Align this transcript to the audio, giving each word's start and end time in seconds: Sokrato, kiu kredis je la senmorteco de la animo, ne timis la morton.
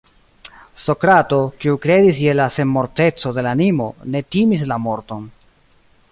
Sokrato, 0.83 1.41
kiu 1.65 1.75
kredis 1.83 2.21
je 2.27 2.33
la 2.39 2.47
senmorteco 2.55 3.33
de 3.35 3.43
la 3.49 3.53
animo, 3.59 3.91
ne 4.15 4.23
timis 4.37 4.65
la 4.73 4.79
morton. 4.87 5.29